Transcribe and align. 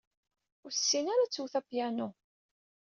Ur 0.63 0.71
tessin 0.73 1.05
ara 1.13 1.23
ad 1.25 1.31
twet 1.31 1.53
apyanu. 1.59 2.09